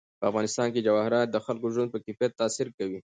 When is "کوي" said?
2.77-2.99